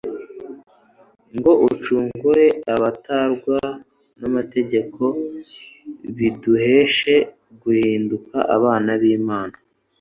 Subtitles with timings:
[1.35, 3.59] ngo acungure abatwarwa
[4.19, 5.03] n'amategeko
[6.17, 7.15] biduheshe
[7.61, 9.55] guhinduka abana b'Imana»